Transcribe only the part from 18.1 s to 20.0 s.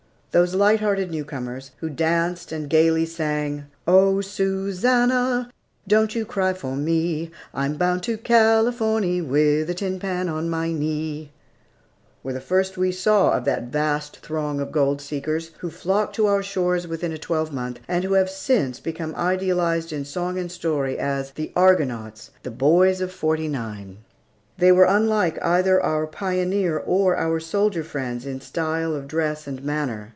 have since become idealized